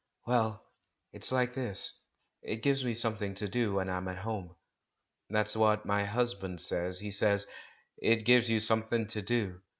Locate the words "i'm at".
3.87-4.17